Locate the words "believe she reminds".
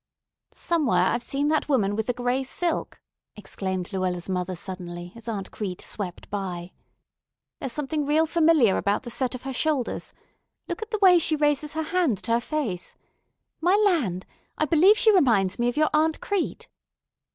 14.65-15.59